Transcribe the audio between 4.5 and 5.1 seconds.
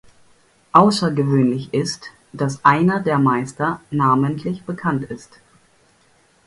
bekannt